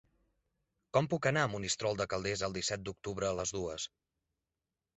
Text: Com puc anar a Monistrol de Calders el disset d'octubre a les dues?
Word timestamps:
Com 0.97 1.09
puc 1.11 1.27
anar 1.31 1.43
a 1.49 1.51
Monistrol 1.51 2.01
de 2.01 2.09
Calders 2.15 2.43
el 2.49 2.57
disset 2.57 2.89
d'octubre 2.89 3.31
a 3.31 3.37
les 3.43 3.55
dues? 3.59 3.89